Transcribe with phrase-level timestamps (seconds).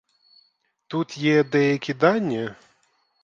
[0.87, 2.49] Тут є деякі дані.